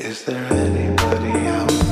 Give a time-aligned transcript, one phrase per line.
[0.00, 1.87] Is there anybody out